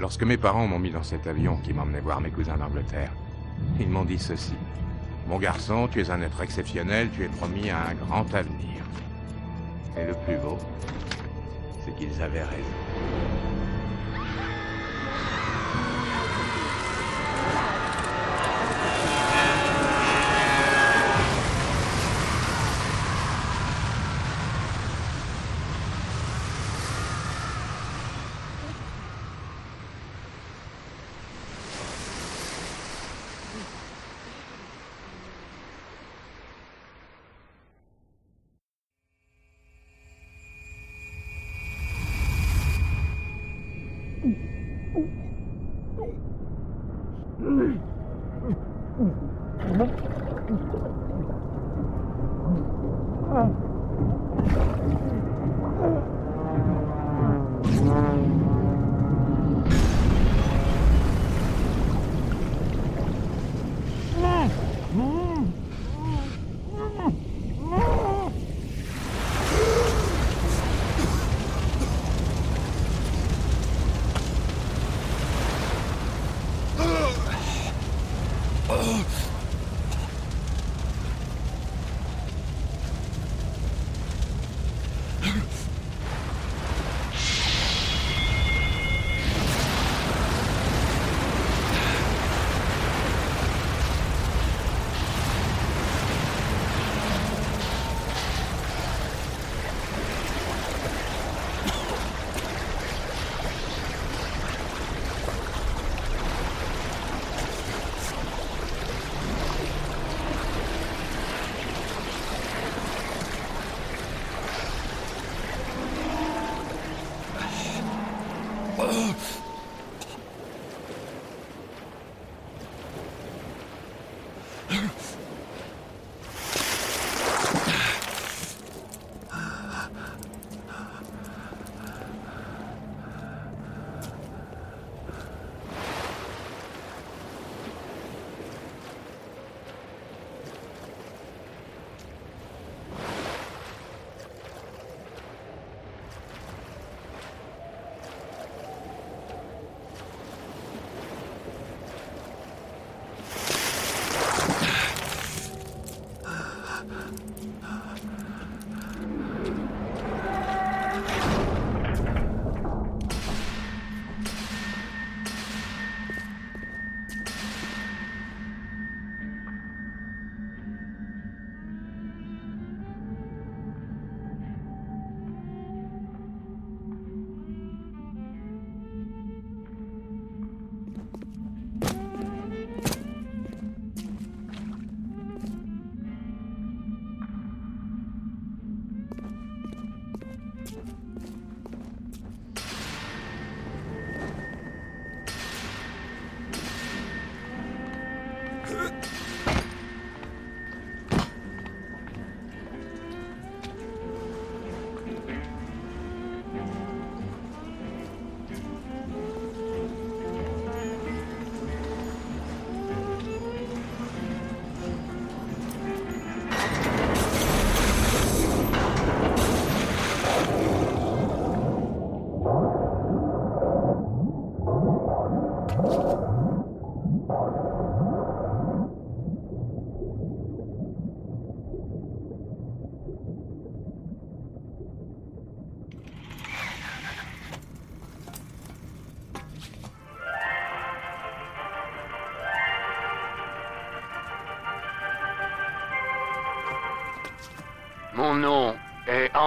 Lorsque 0.00 0.22
mes 0.22 0.38
parents 0.38 0.66
m'ont 0.66 0.78
mis 0.78 0.90
dans 0.90 1.02
cet 1.02 1.26
avion 1.26 1.58
qui 1.58 1.74
m'emmenait 1.74 2.00
voir 2.00 2.22
mes 2.22 2.30
cousins 2.30 2.56
d'Angleterre, 2.56 3.12
ils 3.78 3.88
m'ont 3.88 4.06
dit 4.06 4.18
ceci. 4.18 4.54
Mon 5.28 5.38
garçon, 5.38 5.88
tu 5.92 6.00
es 6.00 6.10
un 6.10 6.22
être 6.22 6.40
exceptionnel, 6.40 7.10
tu 7.14 7.22
es 7.22 7.28
promis 7.28 7.68
à 7.68 7.88
un 7.88 7.94
grand 7.94 8.34
avenir. 8.34 8.82
Et 9.98 10.06
le 10.06 10.14
plus 10.24 10.38
beau, 10.38 10.56
c'est 11.84 11.94
qu'ils 11.96 12.22
avaient 12.22 12.42
raison. 12.42 12.89
ٹھیک 44.94 45.10
ہے 45.16 45.19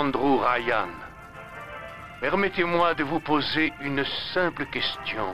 Andrew 0.04 0.38
Ryan. 0.38 0.90
Permettez-moi 2.20 2.94
de 2.94 3.06
vous 3.06 3.22
poser 3.22 3.72
une 3.80 4.04
simple 4.34 4.66
question. 4.66 5.34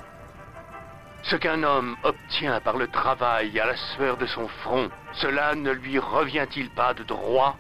Ce 1.24 1.36
qu'un 1.38 1.64
homme 1.64 1.96
obtient 2.04 2.62
par 2.62 2.78
le 2.78 2.88
travail 2.88 3.60
à 3.60 3.66
la 3.66 3.76
sueur 3.76 4.16
de 4.18 4.28
son 4.28 4.48
front, 4.48 4.92
cela 5.14 5.56
ne 5.56 5.72
lui 5.72 5.98
revient-il 5.98 6.70
pas 6.70 6.94
de 6.94 7.02
droit? 7.02 7.58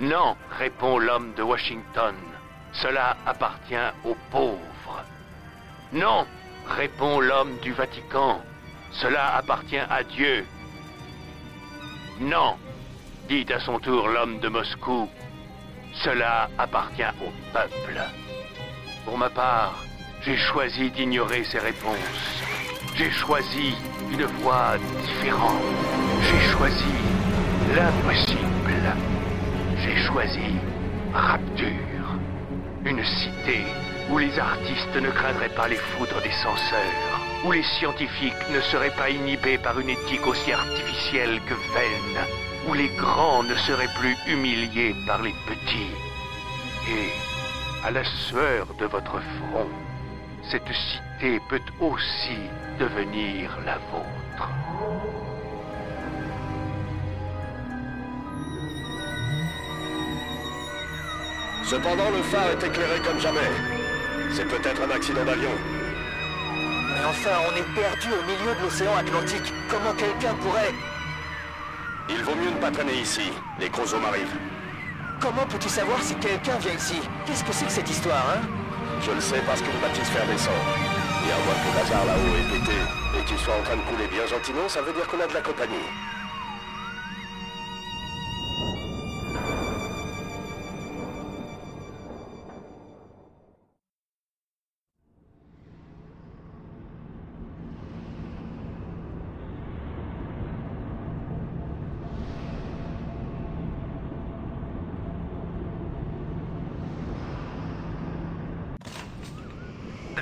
Non, 0.00 0.36
répond 0.58 0.98
l'homme 0.98 1.32
de 1.34 1.44
Washington. 1.44 2.16
Cela 2.72 3.16
appartient 3.24 3.92
aux 4.04 4.16
pauvres. 4.32 5.04
Non, 5.92 6.26
répond 6.66 7.20
l'homme 7.20 7.56
du 7.58 7.72
Vatican. 7.72 8.42
Cela 8.90 9.36
appartient 9.36 9.78
à 9.78 10.02
Dieu. 10.02 10.44
Non, 12.18 12.56
dit 13.28 13.46
à 13.52 13.60
son 13.60 13.78
tour 13.78 14.08
l'homme 14.08 14.40
de 14.40 14.48
Moscou. 14.48 15.08
Cela 16.04 16.48
appartient 16.58 17.02
au 17.20 17.32
peuple. 17.52 18.00
Pour 19.04 19.18
ma 19.18 19.28
part, 19.30 19.82
j'ai 20.22 20.36
choisi 20.36 20.90
d'ignorer 20.90 21.42
ces 21.44 21.58
réponses. 21.58 22.42
J'ai 22.94 23.10
choisi 23.10 23.74
une 24.12 24.24
voie 24.24 24.76
différente. 25.02 25.62
J'ai 26.22 26.52
choisi 26.52 26.92
l'impossible. 27.74 28.92
J'ai 29.82 29.96
choisi 30.06 30.58
Rapture. 31.12 32.18
Une 32.84 33.02
cité 33.04 33.64
où 34.10 34.18
les 34.18 34.38
artistes 34.38 34.96
ne 35.00 35.10
craindraient 35.10 35.54
pas 35.54 35.68
les 35.68 35.76
foudres 35.76 36.22
des 36.22 36.30
censeurs, 36.30 37.20
où 37.44 37.52
les 37.52 37.62
scientifiques 37.62 38.50
ne 38.52 38.60
seraient 38.60 38.94
pas 38.94 39.10
inhibés 39.10 39.58
par 39.58 39.80
une 39.80 39.90
éthique 39.90 40.26
aussi 40.26 40.52
artificielle 40.52 41.40
que 41.46 41.54
vaine, 41.54 42.26
où 42.68 42.74
les 42.74 42.88
grands 42.88 43.42
ne 43.42 43.54
seraient 43.54 43.92
plus 43.98 44.16
humiliés 44.26 44.94
par 45.06 45.22
les 45.22 45.34
petits. 45.46 45.94
Et, 46.88 47.08
à 47.86 47.90
la 47.90 48.04
sueur 48.04 48.66
de 48.78 48.86
votre 48.86 49.20
front, 49.20 49.68
cette 50.50 50.68
cité 50.68 51.40
peut 51.48 51.60
aussi 51.80 52.38
devenir 52.78 53.50
la 53.64 53.78
vôtre. 53.90 54.50
Cependant, 61.64 62.10
le 62.10 62.22
phare 62.22 62.50
est 62.50 62.66
éclairé 62.66 63.00
comme 63.04 63.20
jamais. 63.20 63.50
C'est 64.32 64.48
peut-être 64.48 64.82
un 64.82 64.90
accident 64.90 65.24
d'avion. 65.24 65.50
Mais 66.88 67.04
enfin, 67.06 67.36
on 67.50 67.56
est 67.56 67.74
perdu 67.74 68.08
au 68.08 68.22
milieu 68.24 68.54
de 68.56 68.62
l'océan 68.62 68.96
Atlantique. 68.96 69.52
Comment 69.70 69.94
quelqu'un 69.94 70.34
pourrait... 70.34 70.74
Il 72.10 72.22
vaut 72.24 72.34
mieux 72.34 72.50
ne 72.50 72.60
pas 72.60 72.70
traîner 72.70 72.94
ici. 73.00 73.30
Les 73.60 73.68
chromosomes 73.68 74.04
arrivent. 74.04 74.36
Comment 75.20 75.44
peux-tu 75.46 75.68
savoir 75.68 76.00
si 76.02 76.14
quelqu'un 76.16 76.56
vient 76.58 76.72
ici? 76.72 77.00
Qu'est-ce 77.26 77.44
que 77.44 77.52
c'est 77.52 77.66
que 77.66 77.72
cette 77.72 77.90
histoire, 77.90 78.24
hein? 78.30 78.40
Je 79.02 79.10
le 79.10 79.20
sais 79.20 79.42
parce 79.46 79.60
que 79.60 79.66
le 79.66 79.78
baptisphère 79.80 80.26
descend. 80.26 80.54
Et 81.26 81.32
à 81.32 81.38
moins 81.44 81.54
que 81.54 81.68
le 81.74 81.80
hasard 81.84 82.04
là-haut 82.06 82.36
ait 82.36 82.58
pété 82.58 82.78
et 83.18 83.24
qu'il 83.24 83.38
soit 83.38 83.54
en 83.54 83.62
train 83.62 83.76
de 83.76 83.82
couler 83.82 84.06
bien 84.08 84.26
gentiment, 84.26 84.68
ça 84.68 84.80
veut 84.80 84.92
dire 84.92 85.06
qu'on 85.06 85.20
a 85.20 85.26
de 85.26 85.34
la 85.34 85.40
compagnie. 85.42 85.86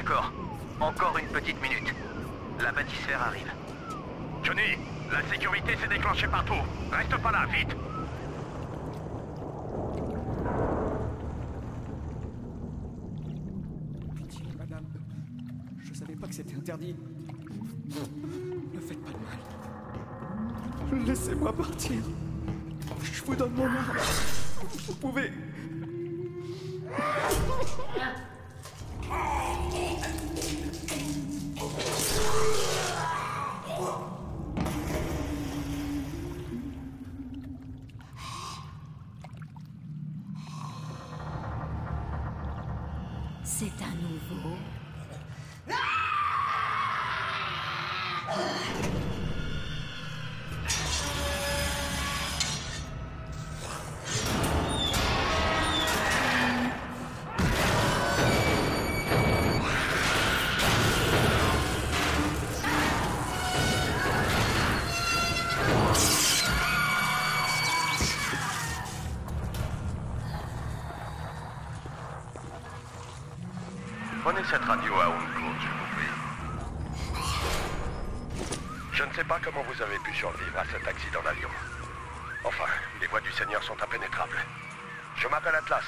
D'accord. 0.07 0.33
Encore 0.79 1.19
une 1.19 1.27
petite 1.27 1.61
minute. 1.61 1.93
La 2.63 2.71
bâtissphère 2.71 3.23
arrive. 3.23 3.51
Johnny, 4.45 4.79
la 5.11 5.21
sécurité 5.29 5.77
s'est 5.77 5.89
déclenchée 5.89 6.29
partout. 6.29 6.55
Reste 6.93 7.17
pas 7.21 7.33
là, 7.33 7.45
vite. 7.47 7.75
Pitié, 14.15 14.47
madame. 14.57 14.85
Je 15.83 15.93
savais 15.93 16.15
pas 16.15 16.29
que 16.29 16.35
c'était 16.37 16.55
interdit. 16.55 16.95
Ne 18.75 18.81
faites 18.81 19.05
pas 19.05 19.11
de 19.11 20.99
mal. 20.99 21.05
Laissez-moi 21.05 21.53
partir. 21.53 22.03
Je 23.03 23.23
vous 23.25 23.35
donne 23.35 23.55
mon 23.55 23.65
arme. 23.65 23.97
Vous 24.87 24.95
pouvez. 24.95 25.33
Oh, 29.09 29.13
my 29.13 29.19
God. 31.61 32.46
Cette 74.51 74.65
radio 74.65 74.95
à 75.01 75.07
courte, 75.07 75.61
s'il 75.61 75.71
vous 75.71 75.87
plaît. 75.97 76.15
Je 78.93 79.03
ne 79.03 79.13
sais 79.13 79.25
pas 79.25 79.41
comment 79.43 79.63
vous 79.63 79.83
avez 79.83 79.99
pu 79.99 80.15
survivre 80.15 80.59
à 80.59 80.65
cet 80.67 80.87
accident 80.87 81.21
d'avion. 81.23 81.49
Enfin, 82.45 82.71
les 83.01 83.09
voies 83.09 83.21
du 83.21 83.33
Seigneur 83.33 83.63
sont 83.65 83.77
impénétrables. 83.83 84.39
Je 85.17 85.27
m'appelle 85.29 85.57
Atlas, 85.57 85.85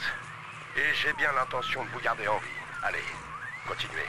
et 0.76 0.93
j'ai 0.94 1.12
bien 1.12 1.31
l'intention 1.32 1.84
de 1.84 1.90
vous 1.90 2.00
garder 2.00 2.26
en 2.26 2.38
vie. 2.38 2.58
Allez, 2.82 3.05
continuez. 3.66 4.08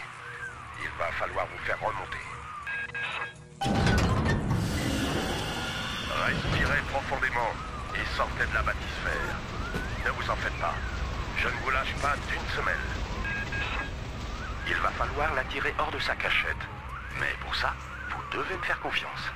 Il 0.82 0.90
va 0.98 1.12
falloir 1.12 1.46
vous 1.46 1.64
faire 1.66 1.80
remonter. 1.80 2.18
Respirez 6.26 6.82
profondément 6.90 7.54
et 7.96 8.18
sortez 8.18 8.46
de 8.46 8.54
la 8.54 8.64
bâtisphère. 8.64 9.36
Ne 10.06 10.12
vous 10.12 10.30
en 10.30 10.36
faites 10.38 10.60
pas. 10.60 10.74
Je 11.38 11.48
ne 11.48 11.58
vous 11.64 11.70
lâche 11.70 11.94
pas 12.02 12.16
d'une 12.30 12.50
semelle. 12.56 12.99
Il 14.70 14.76
va 14.76 14.92
falloir 14.92 15.34
la 15.34 15.44
tirer 15.46 15.74
hors 15.80 15.90
de 15.90 15.98
sa 15.98 16.16
cachette. 16.16 16.64
Mais 17.20 17.34
pour 17.42 17.56
ça, 17.56 17.74
vous 18.10 18.38
devez 18.38 18.56
me 18.56 18.62
faire 18.62 18.80
confiance. 18.80 19.32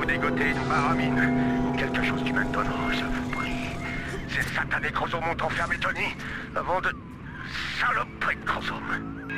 Vous 0.00 0.06
dégoter 0.06 0.50
une 0.50 0.68
baramine 0.68 1.68
ou 1.68 1.76
quelque 1.76 2.02
chose 2.02 2.22
du 2.24 2.32
même 2.32 2.50
tonneau, 2.52 2.70
je 2.90 3.04
vous 3.04 3.30
prie. 3.30 3.76
Ces 4.28 4.42
satanés 4.54 4.90
chromosomes 4.92 5.28
ont 5.28 5.44
enfermé 5.44 5.76
Tony 5.78 6.16
avant 6.56 6.80
de... 6.80 6.90
Saloperie 7.78 8.36
de 8.36 8.44
chromosomes. 8.44 9.29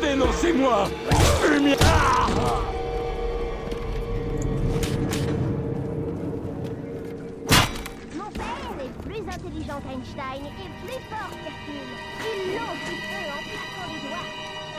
Dénoncez-moi 0.00 0.88
Humi- 1.46 1.76
Ah 1.82 2.26
Mon 8.16 8.30
père 8.30 8.76
est 8.84 9.02
plus 9.02 9.20
intelligent 9.28 9.80
donc 9.80 9.92
Einstein 9.92 10.42
est 10.46 10.72
plus 10.84 11.00
fort 11.08 11.30
qu'Hercule. 11.42 11.90
Il 12.20 12.54
lance 12.56 12.82
du 12.88 12.96
feu 13.08 13.24
en 13.30 13.40
claquant 13.46 13.86
les 13.92 14.00
doigts. 14.04 14.28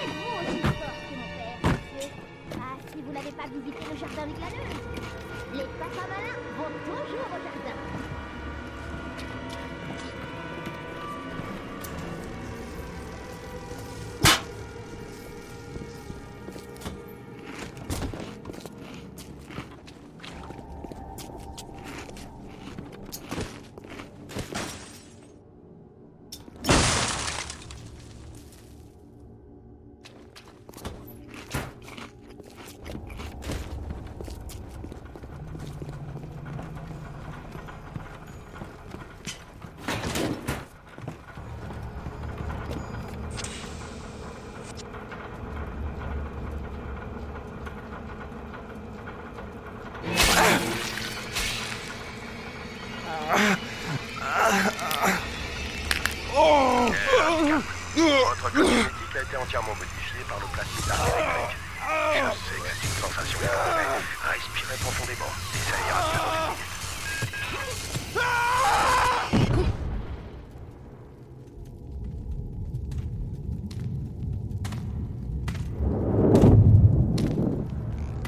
Êtes-vous 0.03 0.33
aussi 0.41 0.59
fort 0.61 0.99
que 1.07 1.15
mon 1.15 1.29
père, 1.37 1.59
monsieur 1.63 2.09
Ah, 2.59 2.75
si 2.91 3.01
vous 3.01 3.11
n'avez 3.13 3.31
pas 3.31 3.47
visité 3.47 3.79
le 3.91 3.97
jardin 3.97 4.27
des 4.27 4.33
glaneuses. 4.37 4.81
Les 5.53 5.67
papas 5.79 6.07
malins 6.11 6.41
vont 6.57 6.71
toujours 6.85 7.27
au 7.31 7.39
jardin. 7.41 7.77
Entièrement 59.51 59.75
modifié 59.75 60.23
par 60.29 60.39
le 60.39 60.45
plasmide 60.47 60.87
d'arrière 60.87 61.51
Je 62.13 62.19
sais 62.39 62.55
que 62.55 62.69
c'est 62.79 62.87
une 62.87 62.93
sensation 63.03 63.39
étrange, 63.43 64.03
respirez 64.23 64.77
profondément. 64.79 65.31
Et 65.53 65.59
ça 65.69 65.77
ira. 65.89 66.01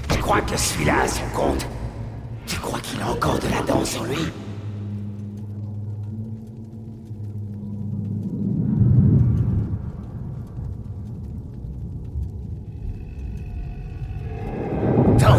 Tu 0.10 0.18
crois 0.20 0.42
que 0.42 0.58
celui-là 0.58 1.02
a 1.04 1.08
son 1.08 1.30
compte? 1.34 1.66
Tu 2.48 2.58
crois 2.58 2.82
qu'il 2.82 3.02
a 3.02 3.08
encore 3.08 3.40
de 3.40 3.48
la 3.48 3.62
danse 3.62 3.96
en 3.96 4.04
lui? 4.04 4.43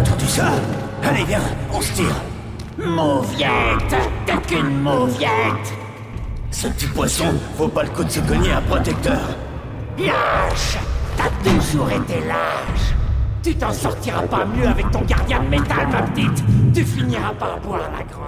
Entendu 0.04 0.26
ça. 0.26 0.52
Allez, 1.02 1.24
viens, 1.24 1.40
on 1.72 1.80
se 1.80 1.92
tire. 1.92 2.14
Mauviette 2.76 3.96
T'es 4.26 4.36
qu'une 4.46 4.82
mauviette. 4.82 5.74
Ce 6.50 6.68
petit 6.68 6.86
poisson 6.86 7.32
vaut 7.56 7.68
pas 7.68 7.84
le 7.84 7.88
coup 7.90 8.04
de 8.04 8.10
se 8.10 8.20
cogner 8.20 8.52
un 8.52 8.60
protecteur. 8.62 9.20
Lâche 9.98 10.78
T'as 11.16 11.50
toujours 11.50 11.90
été 11.90 12.20
lâche. 12.26 12.94
Tu 13.42 13.54
t'en 13.54 13.72
sortiras 13.72 14.22
pas 14.22 14.44
mieux 14.44 14.66
avec 14.66 14.90
ton 14.90 15.02
gardien 15.02 15.40
de 15.42 15.48
métal, 15.48 15.88
ma 15.90 16.02
petite. 16.02 16.44
Tu 16.74 16.84
finiras 16.84 17.32
par 17.38 17.58
boire 17.60 17.90
la 17.96 18.02
grande 18.04 18.23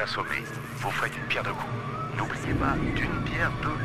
assommer. 0.00 0.44
Vous 0.76 0.90
ferez 0.90 1.10
d'une 1.10 1.24
pierre 1.24 1.42
deux 1.42 1.52
coups. 1.52 1.72
N'oubliez 2.16 2.54
pas, 2.54 2.74
d'une 2.94 3.22
pierre 3.24 3.52
deux 3.62 3.68
coups. 3.68 3.78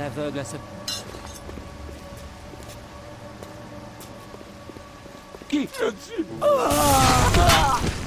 Aveugles 0.00 0.38
à 0.38 0.44
ce... 0.44 0.56
Qui 5.72 5.84
Dites 5.92 6.26
à 6.42 6.46
Ryan 6.46 7.99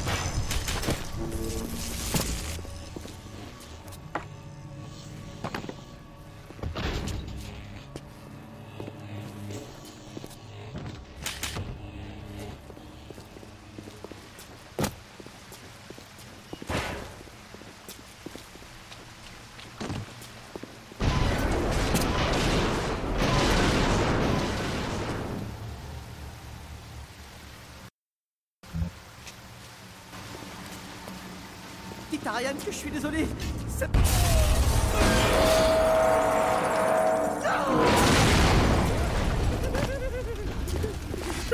je 32.74 32.78
suis 32.80 32.92
désolé. 32.92 33.28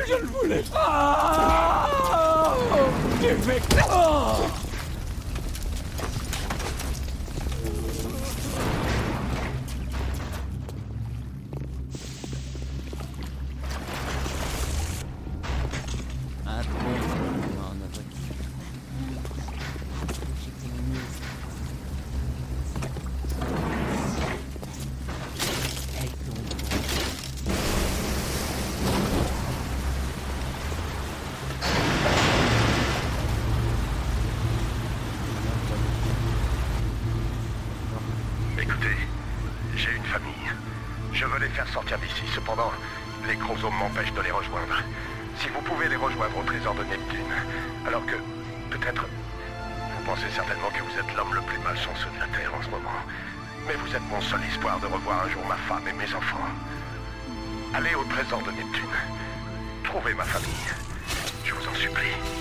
Je 0.07 0.13
ne 0.15 0.27
voulais 0.27 0.63
pas 0.71 1.89
J'ai 3.21 3.35
que 50.71 50.81
vous 50.83 50.99
êtes 50.99 51.15
l'homme 51.15 51.33
le 51.33 51.41
plus 51.41 51.59
malchanceux 51.59 52.09
de 52.15 52.19
la 52.19 52.27
Terre 52.27 52.53
en 52.53 52.61
ce 52.61 52.69
moment. 52.69 52.99
Mais 53.67 53.75
vous 53.75 53.95
êtes 53.95 54.07
mon 54.09 54.21
seul 54.21 54.41
espoir 54.43 54.79
de 54.79 54.87
revoir 54.87 55.25
un 55.25 55.29
jour 55.29 55.43
ma 55.47 55.55
femme 55.55 55.87
et 55.87 55.93
mes 55.93 56.13
enfants. 56.13 56.47
Allez 57.73 57.95
au 57.95 58.03
trésor 58.05 58.41
de 58.43 58.51
Neptune. 58.51 58.97
Trouvez 59.83 60.13
ma 60.13 60.25
famille. 60.25 60.69
Je 61.43 61.53
vous 61.53 61.67
en 61.67 61.75
supplie. 61.75 62.38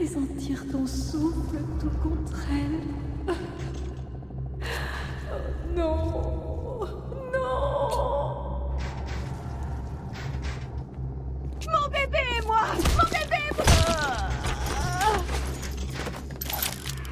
Et 0.00 0.06
sentir 0.06 0.64
ton 0.70 0.86
souffle 0.86 1.58
tout 1.80 1.90
contre 2.02 2.46
elle 2.50 3.34
Oh 5.30 5.36
non 5.74 6.80
Non 7.32 8.66
Mon 11.70 11.88
bébé, 11.90 12.18
moi 12.46 12.62
Mon 12.96 13.08
bébé, 13.10 13.42
moi 13.56 13.66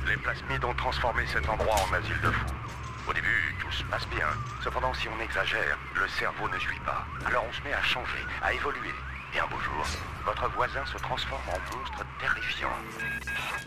Les 0.09 0.17
plasmides 0.17 0.65
ont 0.65 0.75
transformé 0.75 1.23
cet 1.33 1.49
endroit 1.49 1.77
en 1.89 1.95
asile 1.95 2.21
de 2.23 2.31
fous. 2.31 2.47
Au 3.09 3.13
début, 3.13 3.55
tout 3.61 3.73
se 3.73 3.85
passe 3.85 4.07
bien. 4.09 4.27
Cependant, 4.63 4.93
si 4.95 5.09
on 5.09 5.23
exagère, 5.23 5.79
le 5.95 6.09
cerveau 6.09 6.49
ne 6.49 6.59
suit 6.59 6.81
pas. 6.85 7.05
Alors 7.27 7.45
on 7.49 7.53
se 7.53 7.63
met 7.63 7.73
à 7.73 7.83
changer, 7.83 8.25
à 8.43 8.53
évoluer. 8.53 8.95
Et 9.35 9.41
un 9.41 9.47
beau 9.47 9.59
jour, 9.61 9.85
votre 10.27 10.49
voisin 10.55 10.85
se 10.87 10.99
transforme 10.99 11.43
en 11.49 11.77
monstre 11.77 12.05
terrifiant. 12.23 13.62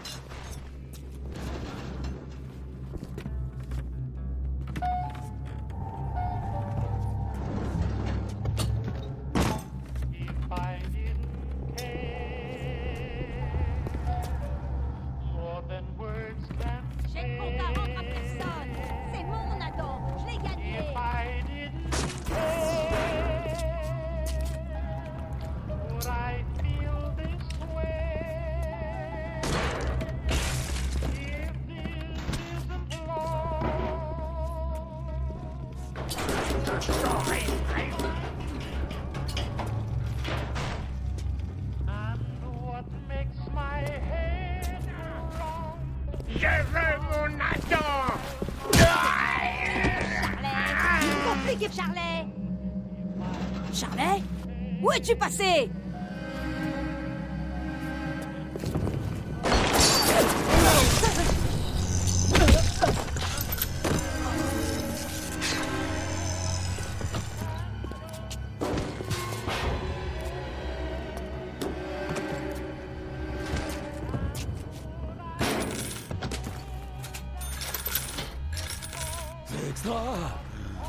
Es-tu 55.15 55.19
passé 55.19 55.69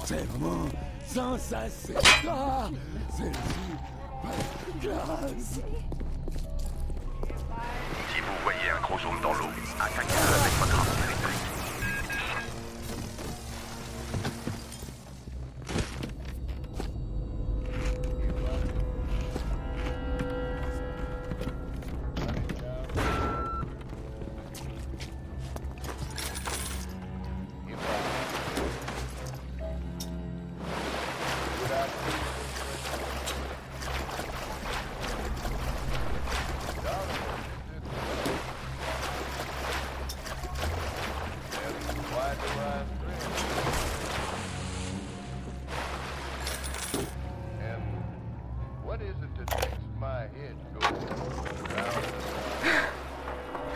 C'est 0.05 0.25
vraiment 0.27 0.69
sensationnel 1.07 2.03
extra 2.03 2.71
C'est 3.17 3.33
Si 8.13 8.21
vous 8.21 8.37
voyez 8.45 8.71
un 8.71 8.81
chromosome 8.83 9.21
dans 9.23 9.33
l'eau, 9.35 9.51
attaquez-le 9.81 10.35
avec 10.41 10.53
votre 10.59 10.79
arme 10.79 11.06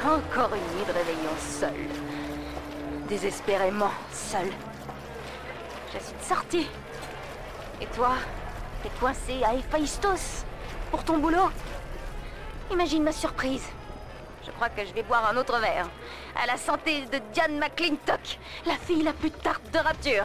Encore 0.05 0.55
une 0.55 0.79
nuit 0.79 0.87
de 0.87 0.93
réveillon 0.93 1.37
seule. 1.39 1.89
Désespérément 3.09 3.91
seule. 4.13 4.53
Je 5.93 5.99
suis 5.99 6.27
sortie. 6.27 6.69
Et 7.81 7.87
toi 7.87 8.15
T'es 8.83 8.89
coincé 8.99 9.43
à 9.45 9.55
Héphaïstos 9.55 10.45
pour 10.91 11.05
ton 11.05 11.19
boulot? 11.19 11.51
Imagine 12.71 13.03
ma 13.03 13.13
surprise. 13.13 13.67
Je 14.47 14.51
crois 14.53 14.71
que 14.71 14.87
je 14.87 14.95
vais 14.95 15.03
boire 15.03 15.29
un 15.31 15.37
autre 15.37 15.59
verre. 15.59 15.89
À 16.35 16.47
la 16.47 16.57
santé 16.57 17.03
de 17.07 17.19
Diane 17.35 17.59
McClintock, 17.59 18.39
la 18.65 18.77
fille 18.77 19.03
la 19.03 19.13
plus 19.13 19.31
tarte 19.31 19.71
de 19.71 19.79
Rapture. 19.79 20.25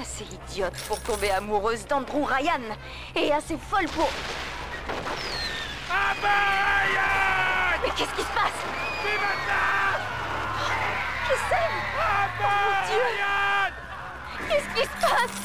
Assez 0.00 0.24
idiote 0.24 0.78
pour 0.86 1.00
tomber 1.00 1.30
amoureuse 1.32 1.84
d'Andrew 1.86 2.24
Ryan 2.24 2.76
et 3.16 3.32
assez 3.32 3.56
folle 3.56 3.88
pour... 3.88 4.08
Mais 6.22 7.90
qu'est-ce 7.96 8.14
qui 8.14 8.22
se 8.22 8.34
passe? 8.34 8.60
J'essaie 11.28 11.68
Oh 11.96 12.26
mon 12.40 12.86
Dieu! 12.88 13.06
Qu'est-ce 14.48 14.70
qui 14.74 14.84
se 14.86 14.96
passe? 15.00 15.38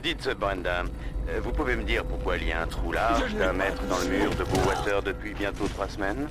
Dites, 0.00 0.28
Brenda, 0.30 0.84
euh, 1.28 1.40
vous 1.42 1.52
pouvez 1.52 1.76
me 1.76 1.82
dire 1.84 2.04
pourquoi 2.04 2.36
il 2.36 2.48
y 2.48 2.52
a 2.52 2.62
un 2.62 2.66
trou 2.66 2.92
large 2.92 3.34
d'un 3.34 3.52
mètre 3.52 3.82
dans 3.84 3.98
le 3.98 4.06
mur 4.06 4.34
de 4.34 4.44
Bowater 4.44 5.02
depuis 5.02 5.34
bientôt 5.34 5.68
trois 5.68 5.88
semaines 5.88 6.28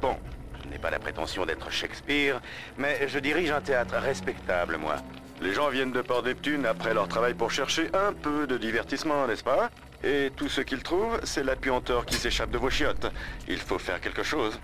Bon, 0.00 0.16
je 0.62 0.68
n'ai 0.68 0.78
pas 0.78 0.90
la 0.90 0.98
prétention 0.98 1.46
d'être 1.46 1.70
Shakespeare, 1.70 2.40
mais 2.76 3.08
je 3.08 3.18
dirige 3.18 3.50
un 3.50 3.60
théâtre 3.60 3.94
respectable, 3.96 4.76
moi. 4.76 4.96
Les 5.40 5.52
gens 5.52 5.68
viennent 5.68 5.92
de 5.92 6.00
Port-Neptune 6.00 6.66
après 6.66 6.94
leur 6.94 7.08
travail 7.08 7.34
pour 7.34 7.50
chercher 7.50 7.90
un 7.94 8.12
peu 8.12 8.46
de 8.46 8.56
divertissement, 8.56 9.26
n'est-ce 9.26 9.44
pas? 9.44 9.70
Et 10.02 10.30
tout 10.36 10.48
ce 10.48 10.60
qu'ils 10.60 10.82
trouvent, 10.82 11.20
c'est 11.24 11.44
la 11.44 11.56
puanteur 11.56 12.06
qui 12.06 12.14
s'échappe 12.14 12.50
de 12.50 12.58
vos 12.58 12.70
chiottes. 12.70 13.06
Il 13.48 13.58
faut 13.58 13.78
faire 13.78 14.00
quelque 14.00 14.22
chose. 14.22 14.58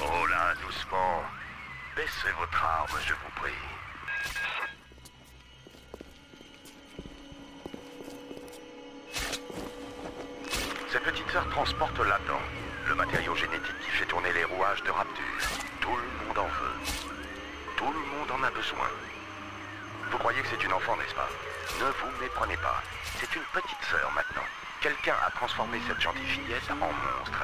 Oh 0.00 0.26
là, 0.30 0.54
doucement. 0.64 1.22
Baissez 1.96 2.32
votre 2.38 2.64
arme, 2.64 2.98
je 3.06 3.12
vous 3.12 3.40
prie. 3.40 3.52
Transporte 11.54 11.98
là-dedans 12.00 12.42
le 12.88 12.96
matériau 12.96 13.32
génétique 13.36 13.78
qui 13.84 13.90
fait 13.92 14.06
tourner 14.06 14.32
les 14.32 14.42
rouages 14.42 14.82
de 14.82 14.90
Rapture. 14.90 15.38
Tout 15.80 15.94
le 15.94 16.26
monde 16.26 16.38
en 16.38 16.48
veut. 16.48 16.78
Tout 17.76 17.92
le 17.92 18.00
monde 18.10 18.30
en 18.32 18.42
a 18.42 18.50
besoin. 18.50 18.90
Vous 20.10 20.18
croyez 20.18 20.42
que 20.42 20.48
c'est 20.48 20.64
une 20.64 20.72
enfant, 20.72 20.96
n'est-ce 20.96 21.14
pas? 21.14 21.28
Ne 21.78 21.86
vous 21.86 22.10
méprenez 22.20 22.56
pas. 22.56 22.82
C'est 23.20 23.36
une 23.36 23.46
petite 23.52 23.82
sœur 23.88 24.10
maintenant. 24.16 24.42
Quelqu'un 24.80 25.14
a 25.24 25.30
transformé 25.30 25.78
cette 25.86 26.00
gentille 26.00 26.26
fillette 26.26 26.68
en 26.72 26.90
monstre. 26.90 27.42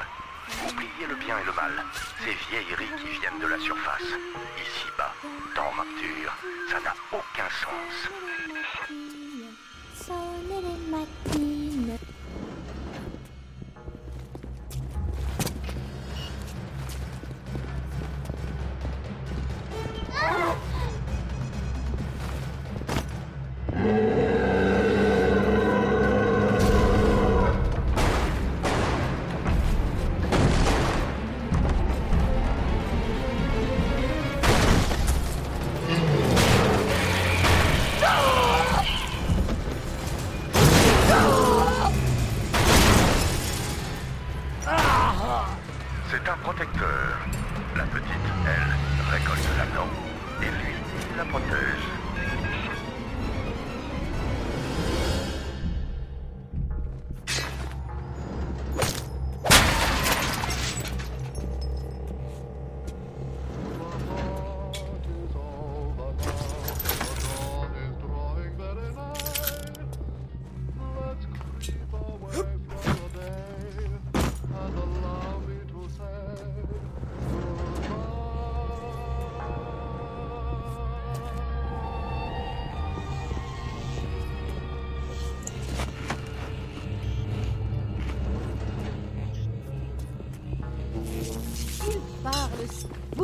Oubliez 0.68 1.06
le 1.08 1.14
bien 1.14 1.38
et 1.38 1.44
le 1.44 1.52
mal. 1.52 1.84
Ces 2.18 2.34
vieilleries 2.50 2.90
qui 2.98 3.20
viennent 3.20 3.38
de 3.38 3.46
la 3.46 3.60
surface. 3.60 4.10
Ici-bas, 4.58 5.14
dans 5.54 5.70
Rapture, 5.70 6.34
ça 6.68 6.80
n'a 6.80 6.94
aucun 7.12 7.48
sens. 7.62 8.10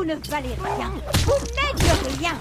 Ne 0.06 0.14
valez 0.30 0.54
rien. 0.62 0.92
Vous 1.24 1.32
n'êtes 1.32 2.20
rien. 2.20 2.34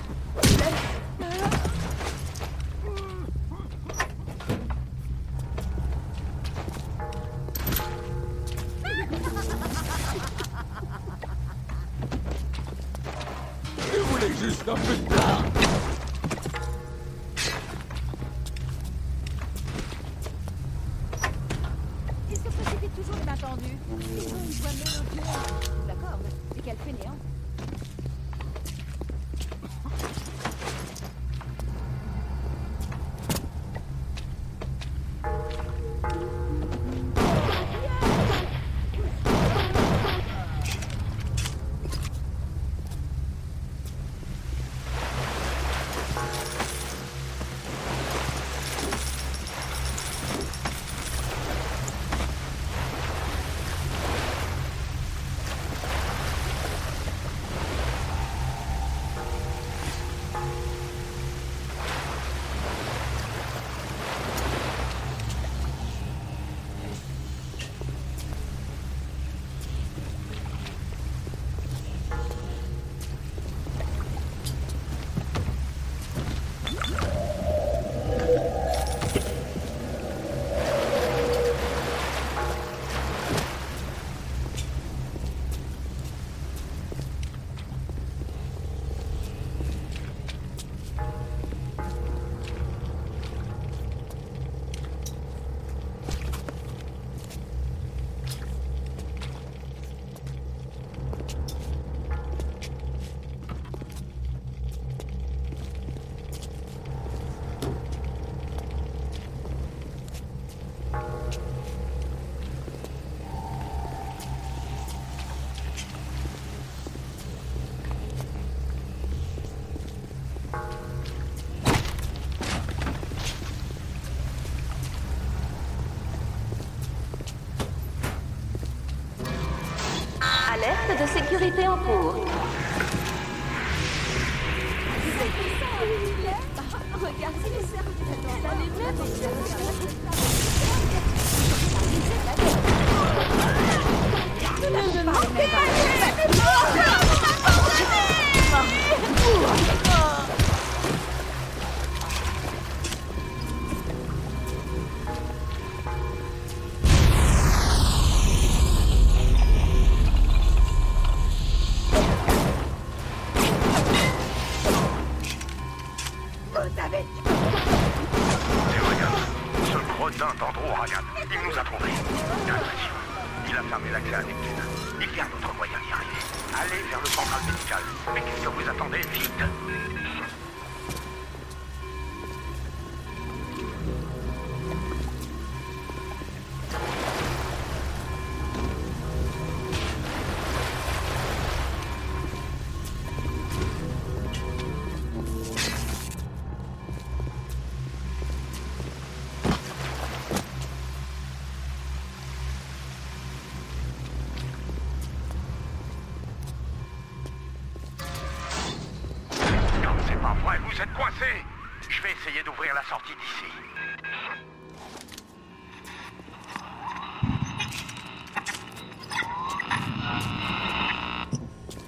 Sortie 212.89 213.13
d'ici. 213.15 213.51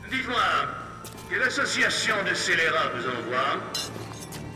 Dites-moi, 0.10 0.36
quelle 1.30 1.44
association 1.44 2.16
de 2.28 2.34
scélérats 2.34 2.90
vous 2.96 3.08
envoie? 3.08 3.62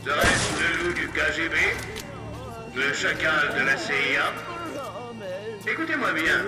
Serait-ce 0.04 0.62
le 0.62 0.84
loup 0.84 0.94
du 0.94 1.08
KGB 1.08 1.56
Le 2.74 2.92
chacal 2.92 3.54
de 3.56 3.64
la 3.64 3.76
CIA 3.76 4.32
Écoutez-moi 5.64 6.12
bien. 6.12 6.40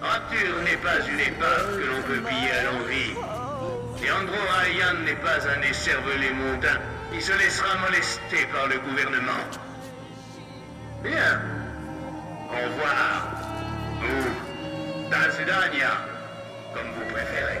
Arthur 0.00 0.62
n'est 0.62 0.76
pas 0.76 1.00
une 1.08 1.18
épave 1.18 1.76
que 1.76 1.86
l'on 1.86 2.02
peut 2.02 2.20
piller 2.20 2.50
à 2.52 2.62
l'envie. 2.64 3.14
Et 4.04 4.10
Andrew 4.12 4.36
Ryan 4.60 4.94
n'est 5.04 5.16
pas 5.16 5.48
un 5.48 5.62
écervelé 5.62 6.30
mondain 6.30 6.78
qui 7.12 7.20
se 7.20 7.32
laissera 7.32 7.76
molester 7.78 8.46
par 8.52 8.66
le 8.68 8.78
gouvernement. 8.78 9.44
Bien. 11.02 11.40
Au 12.50 12.56
revoir. 12.68 13.28
Ou 14.02 15.10
Tanzania, 15.10 15.92
comme 16.74 16.90
vous 16.92 17.06
préférez. 17.12 17.60